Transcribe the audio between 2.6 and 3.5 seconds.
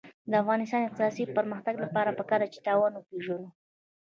تاوان وپېژنو.